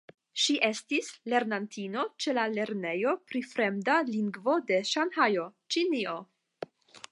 Ŝi 0.43 0.53
estis 0.67 1.09
lernantino 1.33 2.05
ĉe 2.25 2.33
la 2.39 2.45
Lernejo 2.55 3.13
pri 3.31 3.43
Fremda 3.51 3.99
Lingvo 4.09 4.57
de 4.73 4.83
Ŝanhajo 4.95 5.47
(Ĉinio). 5.77 6.19